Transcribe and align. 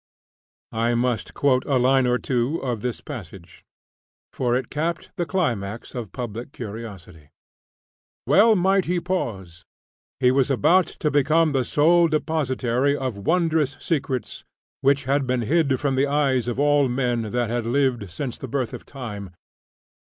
I 0.73 0.95
must 0.95 1.35
quote 1.35 1.63
a 1.67 1.77
line 1.77 2.07
or 2.07 2.17
two 2.17 2.57
of 2.63 2.81
this 2.81 3.01
passage, 3.01 3.63
for 4.33 4.55
it 4.55 4.71
capped 4.71 5.11
the 5.15 5.27
climax 5.27 5.93
of 5.93 6.11
public 6.11 6.53
curiosity: 6.53 7.29
"Well 8.25 8.55
might 8.55 8.85
he 8.85 8.99
pause! 8.99 9.63
He 10.19 10.31
was 10.31 10.49
about 10.49 10.87
to 11.05 11.11
become 11.11 11.51
the 11.51 11.63
sole 11.63 12.07
depository 12.07 12.97
of 12.97 13.15
wondrous 13.15 13.77
secrets 13.79 14.43
which 14.81 15.03
had 15.03 15.27
been 15.27 15.43
hid 15.43 15.79
from 15.79 15.93
the 15.93 16.07
eyes 16.07 16.47
of 16.47 16.59
all 16.59 16.87
men 16.89 17.29
that 17.29 17.51
had 17.51 17.67
lived 17.67 18.09
since 18.09 18.39
the 18.39 18.47
birth 18.47 18.73
of 18.73 18.87
time. 18.87 19.29